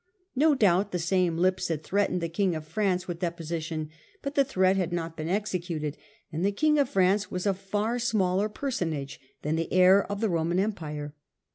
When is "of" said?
1.85-1.87, 2.55-2.67, 6.79-6.89, 10.11-10.21